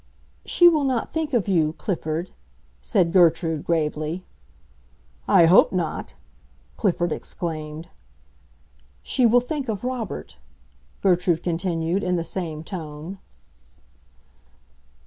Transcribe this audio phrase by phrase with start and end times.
[0.47, 2.31] "She will not think of you, Clifford,"
[2.81, 4.23] said Gertrude, gravely.
[5.27, 6.15] "I hope not!"
[6.75, 7.87] Clifford exclaimed.
[9.03, 10.37] "She will think of Robert,"
[11.03, 13.19] Gertrude continued, in the same tone.